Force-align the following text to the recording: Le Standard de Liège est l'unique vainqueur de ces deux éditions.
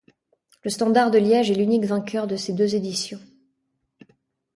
Le 0.63 0.71
Standard 0.71 1.11
de 1.11 1.19
Liège 1.19 1.51
est 1.51 1.53
l'unique 1.53 1.85
vainqueur 1.85 2.25
de 2.25 2.35
ces 2.35 2.53
deux 2.53 2.73
éditions. 2.73 3.19